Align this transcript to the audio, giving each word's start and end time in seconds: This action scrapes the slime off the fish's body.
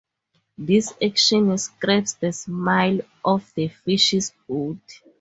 This 0.57 0.93
action 0.99 1.55
scrapes 1.59 2.13
the 2.13 2.33
slime 2.33 3.01
off 3.23 3.53
the 3.53 3.67
fish's 3.67 4.31
body. 4.49 4.79